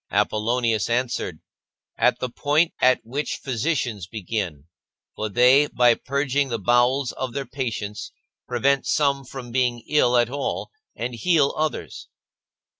[0.09, 1.41] Apollonius answered:"
[1.99, 4.63] At the point at which physicians begin,
[5.15, 8.11] for they, by purging the bowels of their patients
[8.47, 12.07] prevent some from being ill at all, and heal others."